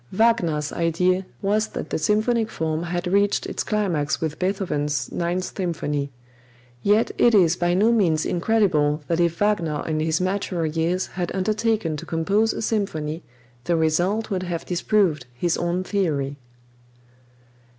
Wagner's 0.11 0.73
idea 0.73 1.27
was 1.43 1.67
that 1.67 1.91
the 1.91 1.99
symphonic 1.99 2.49
form 2.49 2.81
had 2.81 3.05
reached 3.05 3.45
its 3.45 3.63
climax 3.63 4.19
with 4.19 4.39
Beethoven's 4.39 5.11
Ninth 5.11 5.55
Symphony; 5.55 6.09
yet 6.81 7.11
it 7.19 7.35
is 7.35 7.55
by 7.55 7.75
no 7.75 7.91
means 7.91 8.25
incredible 8.25 9.03
that 9.07 9.19
if 9.19 9.37
Wagner 9.37 9.85
in 9.87 9.99
his 9.99 10.19
maturer 10.19 10.65
years 10.65 11.05
had 11.05 11.31
undertaken 11.35 11.95
to 11.97 12.05
compose 12.07 12.51
a 12.51 12.63
symphony, 12.63 13.21
the 13.65 13.75
result 13.75 14.31
would 14.31 14.41
have 14.41 14.65
disproved 14.65 15.27
his 15.35 15.55
own 15.55 15.83
theory. 15.83 16.35